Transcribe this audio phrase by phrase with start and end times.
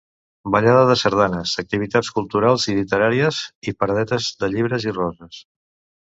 [0.53, 3.41] Ballada de sardanes, activitats culturals i literàries
[3.73, 5.43] i paradetes de llibres i roses.